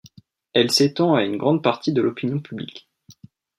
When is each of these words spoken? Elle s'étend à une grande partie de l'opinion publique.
Elle 0.53 0.71
s'étend 0.71 1.13
à 1.13 1.23
une 1.23 1.37
grande 1.37 1.61
partie 1.61 1.93
de 1.93 2.01
l'opinion 2.01 2.39
publique. 2.39 2.89